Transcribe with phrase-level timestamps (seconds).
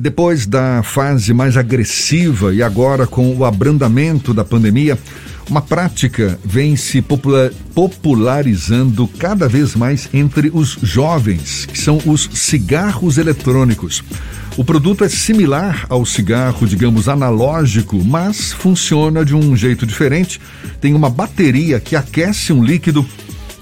[0.00, 4.96] Depois da fase mais agressiva e agora com o abrandamento da pandemia,
[5.50, 7.02] uma prática vem se
[7.74, 14.04] popularizando cada vez mais entre os jovens, que são os cigarros eletrônicos.
[14.56, 20.40] O produto é similar ao cigarro, digamos, analógico, mas funciona de um jeito diferente.
[20.80, 23.04] Tem uma bateria que aquece um líquido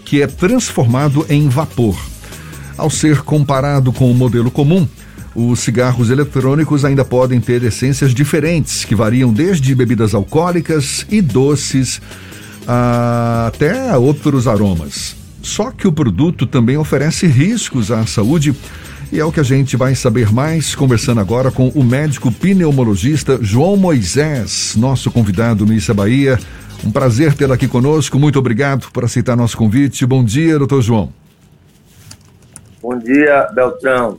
[0.05, 1.98] que é transformado em vapor.
[2.77, 4.87] Ao ser comparado com o modelo comum,
[5.37, 12.01] os cigarros eletrônicos ainda podem ter essências diferentes, que variam desde bebidas alcoólicas e doces
[13.47, 15.14] até outros aromas.
[15.42, 18.56] Só que o produto também oferece riscos à saúde
[19.12, 23.39] e é o que a gente vai saber mais conversando agora com o médico pneumologista
[23.41, 26.39] João Moisés, nosso convidado no Issa Bahia.
[26.84, 28.19] Um prazer tê-lo aqui conosco.
[28.19, 30.05] Muito obrigado por aceitar nosso convite.
[30.05, 31.12] Bom dia, doutor João.
[32.83, 34.19] Bom dia, Beltrão.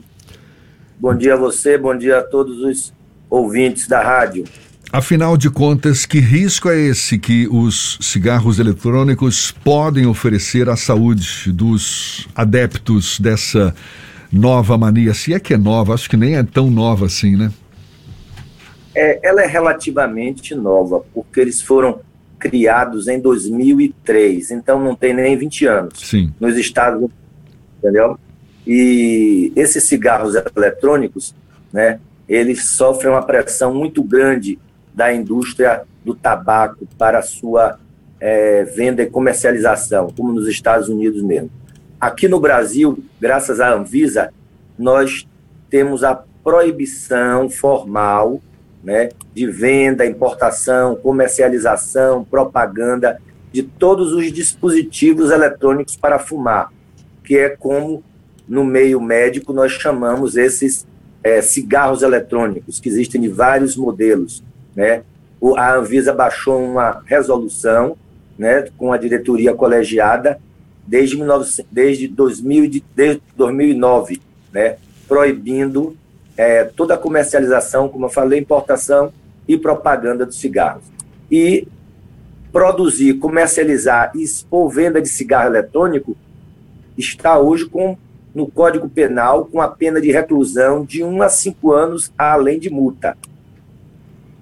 [1.00, 2.92] Bom dia a você, bom dia a todos os
[3.30, 4.44] ouvintes da rádio.
[4.90, 11.52] Afinal de contas, que risco é esse que os cigarros eletrônicos podem oferecer à saúde
[11.52, 13.72] dos adeptos dessa
[14.32, 15.14] nova mania?
[15.14, 17.52] Se é que é nova, acho que nem é tão nova assim, né?
[18.92, 22.00] É, ela é relativamente nova, porque eles foram
[22.38, 26.00] criados em 2003, então não tem nem 20 anos.
[26.00, 26.32] Sim.
[26.40, 27.16] Nos Estados Unidos,
[27.78, 28.18] entendeu?
[28.70, 31.34] E esses cigarros eletrônicos,
[31.72, 34.58] né, eles sofrem uma pressão muito grande
[34.92, 37.78] da indústria do tabaco para a sua
[38.20, 41.50] é, venda e comercialização, como nos Estados Unidos mesmo.
[41.98, 44.34] Aqui no Brasil, graças à Anvisa,
[44.78, 45.26] nós
[45.70, 48.38] temos a proibição formal
[48.84, 53.18] né, de venda, importação, comercialização, propaganda
[53.50, 56.70] de todos os dispositivos eletrônicos para fumar,
[57.24, 58.04] que é como
[58.48, 60.86] no meio médico, nós chamamos esses
[61.22, 64.42] é, cigarros eletrônicos, que existem de vários modelos.
[64.74, 65.02] Né?
[65.40, 67.96] O, a Anvisa baixou uma resolução
[68.38, 70.40] né, com a diretoria colegiada
[70.86, 74.22] desde, 19, desde, 2000, desde 2009,
[74.52, 74.76] né,
[75.06, 75.94] proibindo
[76.36, 79.12] é, toda a comercialização, como eu falei, importação
[79.46, 80.84] e propaganda dos cigarros.
[81.30, 81.68] E
[82.50, 86.16] produzir, comercializar e expor venda de cigarro eletrônico
[86.96, 87.98] está hoje com
[88.34, 92.70] no Código Penal com a pena de reclusão de 1 a 5 anos, além de
[92.70, 93.16] multa.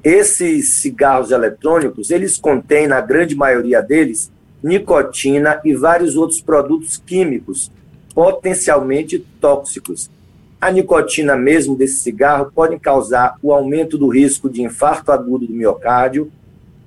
[0.03, 4.31] Esses cigarros eletrônicos, eles contêm, na grande maioria deles,
[4.63, 7.71] nicotina e vários outros produtos químicos
[8.15, 10.11] potencialmente tóxicos.
[10.59, 15.53] A nicotina mesmo desse cigarro pode causar o aumento do risco de infarto agudo do
[15.53, 16.33] miocárdio,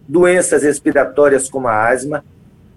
[0.07, 2.25] doenças respiratórias como a asma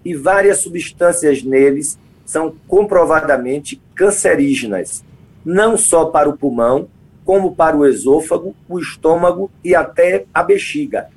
[0.04, 5.05] e várias substâncias neles são comprovadamente cancerígenas,
[5.44, 6.88] não só para o pulmão,
[7.25, 11.09] como para o esôfago, o estômago e até a bexiga,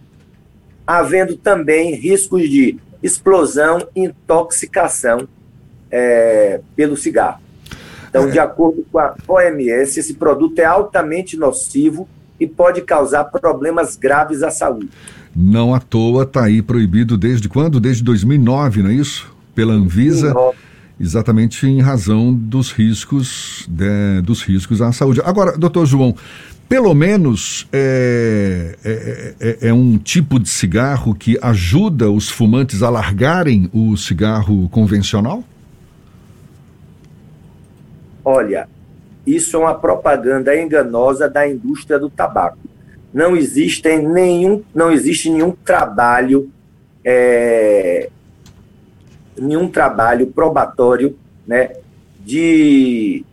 [0.86, 5.28] havendo também riscos de explosão e intoxicação
[5.90, 7.42] é, pelo cigarro.
[8.10, 12.08] Então, de acordo com a OMS, esse produto é altamente nocivo
[12.40, 14.90] e pode causar problemas graves à saúde.
[15.36, 17.80] Não à toa está aí proibido desde quando?
[17.80, 19.34] Desde 2009, não é isso?
[19.54, 20.34] Pela Anvisa.
[20.34, 20.65] 2009
[21.00, 25.22] exatamente em razão dos riscos de, dos riscos à saúde.
[25.24, 26.16] Agora, doutor João,
[26.68, 32.90] pelo menos é, é, é, é, um tipo de cigarro que ajuda os fumantes a
[32.90, 35.44] largarem o cigarro convencional?
[38.24, 38.68] Olha,
[39.28, 42.58] isso é uma propaganda enganosa da indústria do tabaco.
[43.14, 46.50] Não existe nenhum, não existe nenhum trabalho
[47.04, 48.10] é,
[49.38, 51.72] nenhum trabalho probatório né,
[52.20, 53.24] de,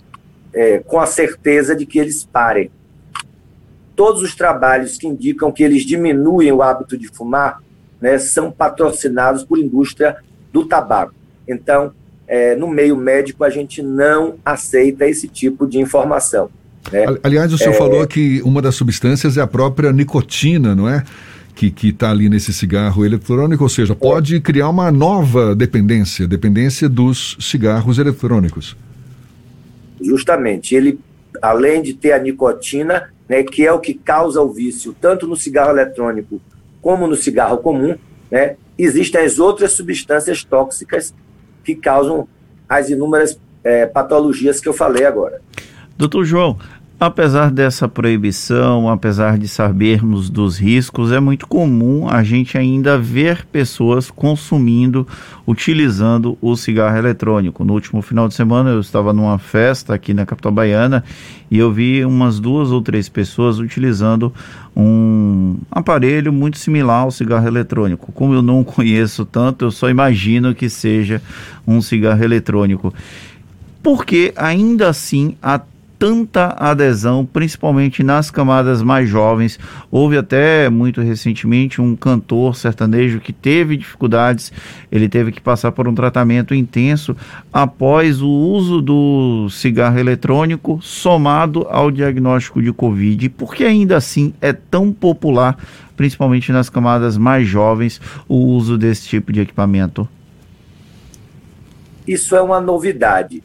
[0.53, 2.71] é, com a certeza de que eles parem.
[3.95, 7.63] Todos os trabalhos que indicam que eles diminuem o hábito de fumar
[8.01, 10.17] né, são patrocinados por indústria
[10.53, 11.15] do tabaco.
[11.47, 11.93] Então,
[12.27, 16.51] é, no meio médico, a gente não aceita esse tipo de informação.
[16.91, 17.05] Né?
[17.23, 17.79] Aliás, o senhor é...
[17.79, 21.05] falou que uma das substâncias é a própria nicotina, não é?
[21.55, 27.37] Que está ali nesse cigarro eletrônico, ou seja, pode criar uma nova dependência, dependência dos
[27.41, 28.77] cigarros eletrônicos.
[30.01, 30.99] Justamente, ele,
[31.41, 35.37] além de ter a nicotina, né, que é o que causa o vício, tanto no
[35.37, 36.41] cigarro eletrônico
[36.81, 37.95] como no cigarro comum,
[38.31, 41.15] né, existem as outras substâncias tóxicas
[41.63, 42.27] que causam
[42.69, 45.41] as inúmeras é, patologias que eu falei agora.
[45.97, 46.59] Doutor João,
[47.05, 53.45] Apesar dessa proibição, apesar de sabermos dos riscos, é muito comum a gente ainda ver
[53.47, 55.05] pessoas consumindo,
[55.45, 57.65] utilizando o cigarro eletrônico.
[57.65, 61.03] No último final de semana eu estava numa festa aqui na capital baiana
[61.51, 64.33] e eu vi umas duas ou três pessoas utilizando
[64.77, 68.13] um aparelho muito similar ao cigarro eletrônico.
[68.13, 71.21] Como eu não conheço tanto, eu só imagino que seja
[71.67, 72.95] um cigarro eletrônico
[73.83, 75.61] porque ainda assim há
[76.03, 79.57] tanta adesão, principalmente nas camadas mais jovens.
[79.89, 84.53] Houve até muito recentemente um cantor sertanejo que teve dificuldades,
[84.91, 87.17] ele teve que passar por um tratamento intenso
[87.53, 93.29] após o uso do cigarro eletrônico somado ao diagnóstico de Covid.
[93.29, 95.57] Por que ainda assim é tão popular,
[95.97, 100.09] principalmente nas camadas mais jovens, o uso desse tipo de equipamento?
[102.05, 103.41] Isso é uma novidade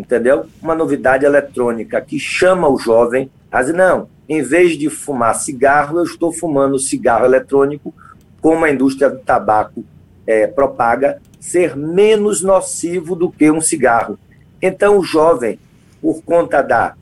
[0.00, 0.46] entendeu?
[0.62, 5.98] Uma novidade eletrônica que chama o jovem a dizer, não, em vez de fumar cigarro,
[5.98, 7.92] eu estou fumando cigarro eletrônico,
[8.40, 9.84] como a indústria do tabaco
[10.26, 14.18] é, propaga, ser menos nocivo do que um cigarro.
[14.62, 15.58] Então, o jovem,
[16.00, 16.94] por conta da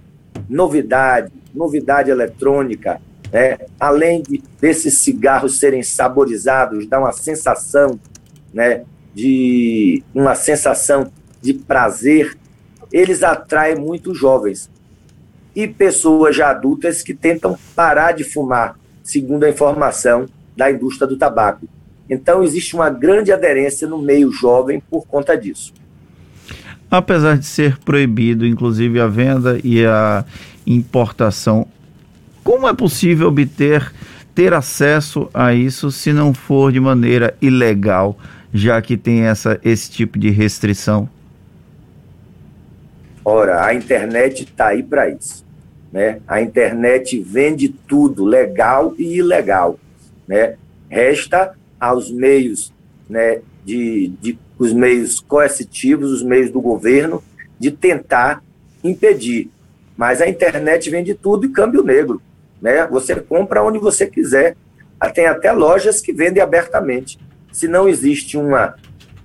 [0.48, 3.00] novidade, novidade eletrônica,
[3.32, 7.98] né, além de, desses cigarros serem saborizados, dá uma sensação,
[8.52, 8.84] né,
[9.14, 11.10] de uma sensação
[11.42, 12.36] de prazer
[12.92, 14.70] eles atraem muito jovens
[15.54, 20.26] e pessoas já adultas que tentam parar de fumar, segundo a informação
[20.56, 21.66] da indústria do tabaco.
[22.08, 25.72] Então, existe uma grande aderência no meio jovem por conta disso.
[26.90, 30.24] Apesar de ser proibido, inclusive, a venda e a
[30.66, 31.66] importação,
[32.42, 33.92] como é possível obter,
[34.34, 38.16] ter acesso a isso se não for de maneira ilegal,
[38.54, 41.08] já que tem essa, esse tipo de restrição?
[43.30, 45.44] Ora, a internet está aí para isso.
[45.92, 46.22] Né?
[46.26, 49.78] A internet vende tudo, legal e ilegal.
[50.26, 50.56] Né?
[50.88, 52.72] Resta aos meios,
[53.06, 57.22] né, de, de, os meios coercitivos, os meios do governo,
[57.58, 58.42] de tentar
[58.82, 59.50] impedir.
[59.94, 62.22] Mas a internet vende tudo e câmbio negro.
[62.62, 62.86] Né?
[62.86, 64.56] Você compra onde você quiser.
[65.12, 67.18] Tem até lojas que vendem abertamente.
[67.52, 68.74] Se não existe uma,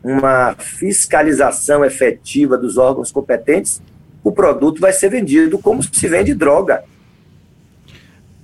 [0.04, 3.82] uma fiscalização efetiva dos órgãos competentes,
[4.24, 6.84] o produto vai ser vendido como se vende droga.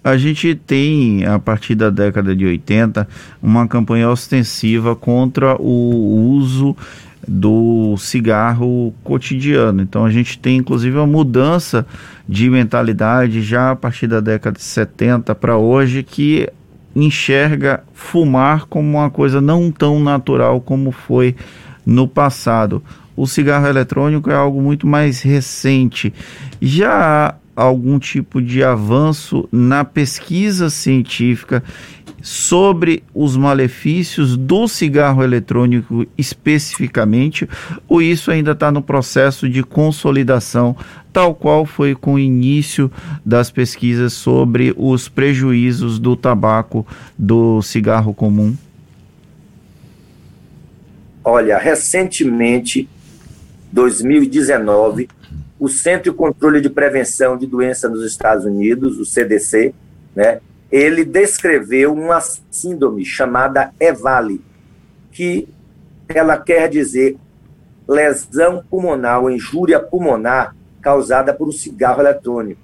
[0.04, 3.08] A gente tem, a partir da década de 80,
[3.42, 6.76] uma campanha ostensiva contra o uso
[7.28, 9.82] do cigarro cotidiano.
[9.82, 11.86] Então a gente tem inclusive uma mudança
[12.28, 16.50] de mentalidade já a partir da década de 70 para hoje que
[16.96, 21.36] enxerga fumar como uma coisa não tão natural como foi
[21.86, 22.82] no passado
[23.20, 26.14] o cigarro eletrônico é algo muito mais recente.
[26.62, 31.62] Já há algum tipo de avanço na pesquisa científica
[32.22, 37.48] sobre os malefícios do cigarro eletrônico especificamente,
[37.90, 40.74] ou isso ainda está no processo de consolidação,
[41.12, 42.90] tal qual foi com o início
[43.26, 46.88] das pesquisas sobre os prejuízos do tabaco
[47.18, 48.56] do cigarro comum?
[51.22, 52.88] Olha, recentemente
[53.72, 55.10] 2019,
[55.60, 59.74] o Centro de Controle de Prevenção de Doenças nos Estados Unidos, o CDC,
[60.16, 60.40] né,
[60.72, 64.42] ele descreveu uma síndrome chamada EVALI,
[65.12, 65.48] que
[66.08, 67.18] ela quer dizer
[67.88, 72.62] lesão pulmonar ou injúria pulmonar causada por um cigarro eletrônico.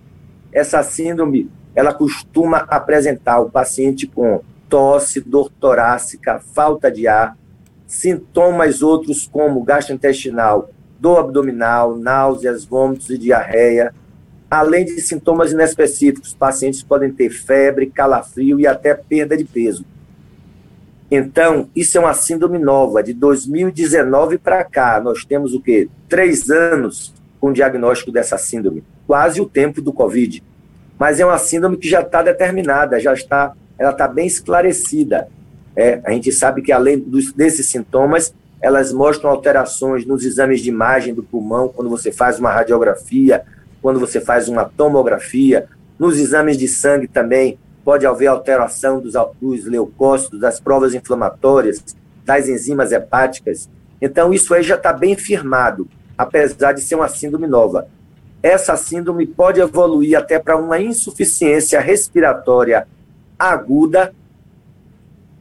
[0.54, 7.38] Essa síndrome, ela costuma apresentar o paciente com tosse, dor torácica, falta de ar,
[7.88, 10.70] sintomas outros como gastrointestinal
[11.06, 13.94] dor abdominal, náuseas, vômitos e diarreia,
[14.50, 16.34] além de sintomas inespecíficos.
[16.34, 19.86] Pacientes podem ter febre, calafrio e até perda de peso.
[21.12, 25.00] Então, isso é uma síndrome nova, de 2019 para cá.
[25.00, 25.88] Nós temos o quê?
[26.10, 30.42] Três anos com o diagnóstico dessa síndrome, quase o tempo do Covid.
[30.98, 35.28] Mas é uma síndrome que já está determinada, já está, ela está bem esclarecida.
[35.76, 40.70] É, a gente sabe que além dos, desses sintomas, elas mostram alterações nos exames de
[40.70, 43.44] imagem do pulmão, quando você faz uma radiografia,
[43.82, 45.68] quando você faz uma tomografia,
[46.00, 51.84] nos exames de sangue também pode haver alteração dos, dos leucócitos, das provas inflamatórias,
[52.26, 53.70] das enzimas hepáticas.
[54.02, 57.88] Então, isso aí já está bem firmado, apesar de ser uma síndrome nova.
[58.42, 62.88] Essa síndrome pode evoluir até para uma insuficiência respiratória
[63.38, 64.14] aguda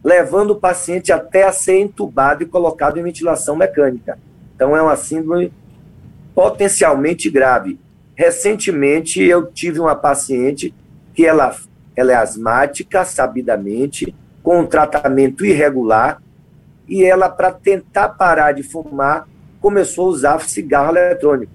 [0.05, 4.19] levando o paciente até a ser entubado e colocado em ventilação mecânica.
[4.55, 5.51] Então, é uma síndrome
[6.35, 7.79] potencialmente grave.
[8.15, 10.75] recentemente eu tive uma paciente
[11.15, 11.57] que ela,
[11.97, 16.21] ela é asmática, sabidamente, com um tratamento irregular,
[16.87, 19.27] e ela, para tentar parar de fumar,
[19.61, 21.53] começou a usar cigarro eletrônico.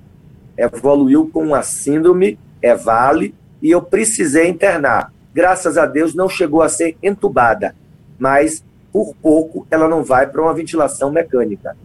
[0.58, 5.14] Evoluiu com uma síndrome, é vale, e eu precisei internar.
[5.34, 7.76] Graças a Deus não chegou a ser entubada,
[8.20, 11.76] mas por pouco ela não vai para uma ventilação mecânica.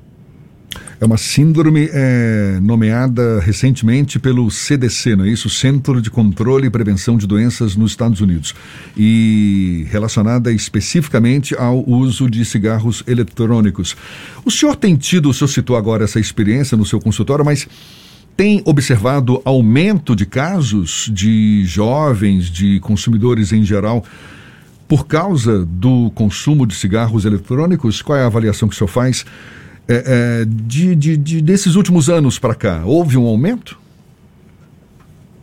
[1.00, 5.50] É uma síndrome é, nomeada recentemente pelo CDC, não é isso?
[5.50, 8.54] Centro de Controle e Prevenção de Doenças nos Estados Unidos.
[8.96, 13.96] E relacionada especificamente ao uso de cigarros eletrônicos.
[14.44, 17.68] O senhor tem tido, o senhor citou agora essa experiência no seu consultório, mas
[18.36, 24.04] tem observado aumento de casos de jovens, de consumidores em geral,
[24.94, 28.00] por causa do consumo de cigarros eletrônicos?
[28.00, 29.24] Qual é a avaliação que o senhor faz?
[29.88, 29.94] é,
[30.40, 33.78] é, de, de, de, desses últimos anos para cá, houve um aumento?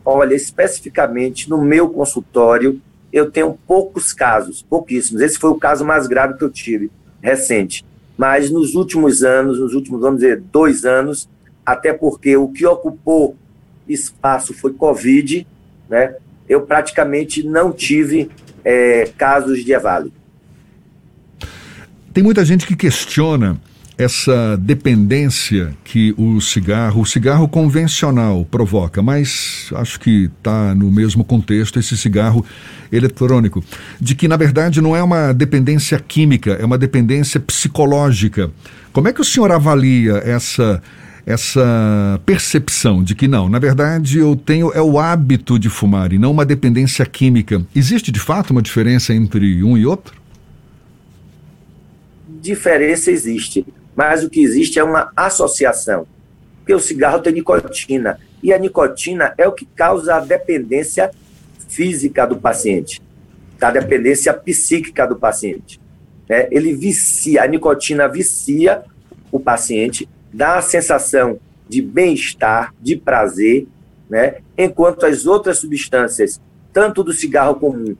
[0.04, 2.82] Olha, especificamente no meu consultório,
[3.14, 5.22] eu tenho poucos casos, pouquíssimos.
[5.22, 6.90] Esse foi o caso mais grave que eu tive,
[7.22, 7.86] recente.
[8.18, 11.30] Mas nos últimos anos, nos últimos, vamos dizer, dois anos,
[11.66, 13.36] até porque o que ocupou
[13.88, 15.46] espaço foi Covid,
[15.90, 16.16] né?
[16.50, 18.30] Eu praticamente não tive
[18.64, 20.12] é, casos de evale.
[22.14, 23.58] Tem muita gente que questiona
[23.98, 31.24] essa dependência que o cigarro, o cigarro convencional provoca, mas acho que está no mesmo
[31.24, 32.46] contexto esse cigarro
[32.92, 33.64] eletrônico,
[34.00, 38.50] de que na verdade não é uma dependência química, é uma dependência psicológica.
[38.92, 40.82] Como é que o senhor avalia essa
[41.26, 46.18] essa percepção de que não, na verdade eu tenho é o hábito de fumar e
[46.18, 47.66] não uma dependência química.
[47.76, 50.20] Existe de fato uma diferença entre um e outro?
[52.42, 56.08] Diferença existe mas o que existe é uma associação.
[56.60, 61.12] Porque o cigarro tem nicotina, e a nicotina é o que causa a dependência
[61.68, 63.02] física do paciente,
[63.60, 65.80] a dependência psíquica do paciente.
[66.30, 68.84] É, ele vicia, a nicotina vicia
[69.32, 73.68] o paciente, dá a sensação de bem-estar, de prazer,
[74.10, 74.38] né?
[74.58, 76.40] enquanto as outras substâncias,
[76.74, 77.96] tanto do cigarro comum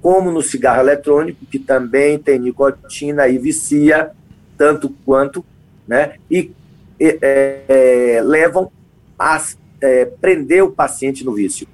[0.00, 4.12] como no cigarro eletrônico, que também tem nicotina e vicia,
[4.56, 5.44] tanto quanto,
[5.86, 6.14] né?
[6.30, 6.52] E
[7.00, 8.70] é, é, levam
[9.18, 9.42] a
[9.80, 11.66] é, prender o paciente no vício.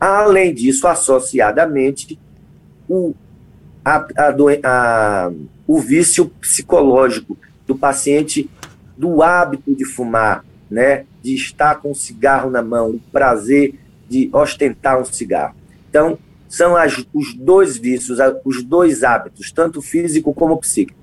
[0.00, 2.18] Além disso, associadamente,
[2.88, 3.14] o,
[3.84, 4.34] a, a,
[4.64, 5.32] a,
[5.64, 8.50] o vício psicológico do paciente,
[9.02, 11.06] do hábito de fumar, né?
[11.20, 13.74] de estar com um cigarro na mão, o prazer
[14.08, 15.56] de ostentar um cigarro.
[15.90, 16.16] Então,
[16.48, 21.02] são as, os dois vícios, os dois hábitos, tanto físico como psíquico.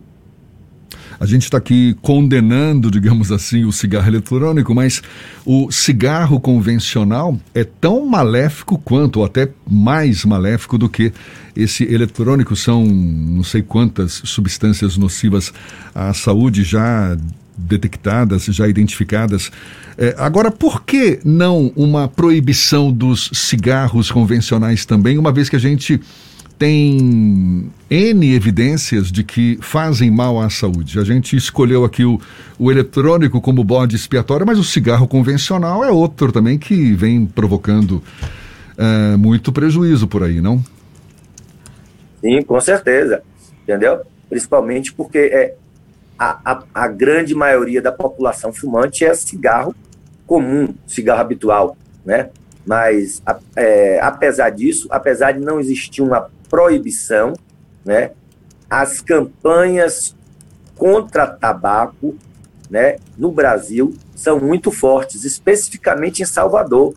[1.20, 5.02] A gente está aqui condenando, digamos assim, o cigarro eletrônico, mas
[5.46, 11.12] o cigarro convencional é tão maléfico quanto, ou até mais maléfico do que
[11.54, 12.56] esse eletrônico.
[12.56, 15.52] São não sei quantas substâncias nocivas
[15.94, 17.18] à saúde já
[17.60, 19.52] detectadas, já identificadas.
[19.98, 25.60] É, agora, por que não uma proibição dos cigarros convencionais também, uma vez que a
[25.60, 26.00] gente
[26.60, 31.00] tem N evidências de que fazem mal à saúde.
[31.00, 32.20] A gente escolheu aqui o,
[32.60, 38.04] o eletrônico como bode expiatório, mas o cigarro convencional é outro também que vem provocando
[38.78, 40.62] é, muito prejuízo por aí, não?
[42.20, 43.24] Sim, com certeza.
[43.64, 44.02] Entendeu?
[44.30, 45.56] Principalmente porque é,
[46.20, 49.74] a, a, a grande maioria da população fumante é cigarro
[50.28, 52.30] comum, cigarro habitual, né?
[52.66, 53.20] Mas,
[53.56, 57.34] é, apesar disso, apesar de não existir uma proibição,
[57.84, 58.12] né,
[58.70, 60.16] as campanhas
[60.76, 62.16] contra tabaco
[62.70, 66.94] né, no Brasil são muito fortes, especificamente em Salvador.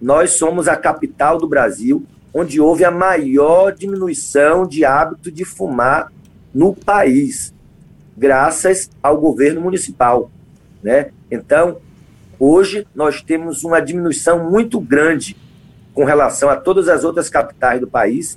[0.00, 6.10] Nós somos a capital do Brasil, onde houve a maior diminuição de hábito de fumar
[6.54, 7.52] no país,
[8.22, 10.30] graças ao governo municipal.
[10.82, 11.10] Né?
[11.30, 11.78] Então,
[12.44, 15.36] Hoje, nós temos uma diminuição muito grande
[15.94, 18.36] com relação a todas as outras capitais do país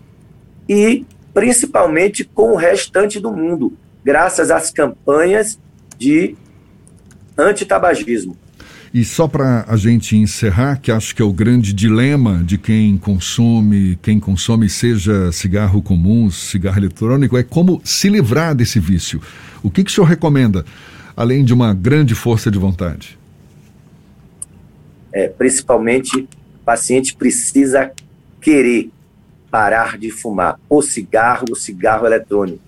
[0.70, 3.74] e principalmente com o restante do mundo,
[4.04, 5.60] graças às campanhas
[5.98, 6.36] de
[7.36, 8.38] antitabagismo.
[8.96, 12.98] E só para a gente encerrar, que acho que é o grande dilema de quem
[12.98, 19.22] consome, quem consome seja cigarro comum, cigarro eletrônico, é como se livrar desse vício.
[19.62, 20.64] O que, que o senhor recomenda,
[21.14, 23.20] além de uma grande força de vontade?
[25.16, 27.90] é, principalmente o paciente precisa
[28.42, 28.92] querer
[29.50, 32.62] parar de fumar o cigarro, o cigarro eletrônico.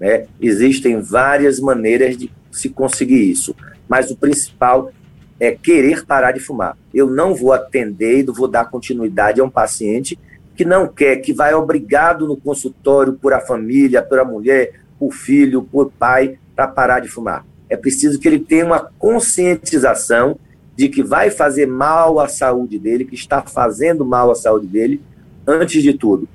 [0.00, 0.26] Né?
[0.40, 3.54] Existem várias maneiras de se conseguir isso,
[3.88, 4.90] mas o principal
[5.38, 6.76] é querer parar de fumar.
[6.92, 10.18] Eu não vou atender e vou dar continuidade a um paciente
[10.56, 15.12] que não quer, que vai obrigado no consultório por a família, por a mulher, por
[15.12, 17.44] filho, por pai, para parar de fumar.
[17.68, 20.38] É preciso que ele tenha uma conscientização
[20.76, 25.00] de que vai fazer mal à saúde dele, que está fazendo mal à saúde dele,
[25.46, 26.28] antes de tudo.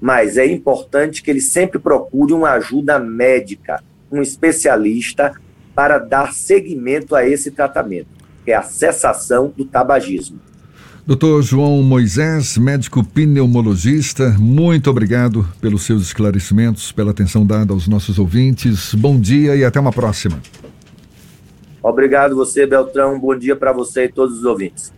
[0.00, 5.32] Mas é importante que ele sempre procure uma ajuda médica, um especialista,
[5.74, 8.08] para dar seguimento a esse tratamento,
[8.44, 10.38] que é a cessação do tabagismo.
[11.04, 18.20] Doutor João Moisés, médico pneumologista, muito obrigado pelos seus esclarecimentos, pela atenção dada aos nossos
[18.20, 18.94] ouvintes.
[18.94, 20.38] Bom dia e até uma próxima.
[21.82, 23.18] Obrigado você, Beltrão.
[23.18, 24.92] Bom dia para você e todos os ouvintes.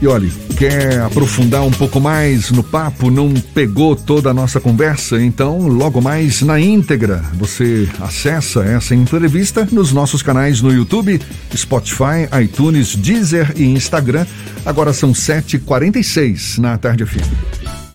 [0.00, 0.28] E olha,
[0.58, 3.10] quer aprofundar um pouco mais no papo?
[3.10, 5.20] Não pegou toda a nossa conversa?
[5.22, 11.20] Então, logo mais na íntegra, você acessa essa entrevista nos nossos canais no YouTube,
[11.54, 14.26] Spotify, iTunes, Deezer e Instagram.
[14.66, 17.85] Agora são 7h46 na tarde fim.